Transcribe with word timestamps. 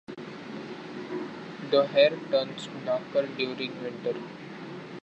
The 1.69 1.85
hair 1.91 2.17
turns 2.31 2.67
darker 2.83 3.27
during 3.37 3.83
winter. 3.83 4.19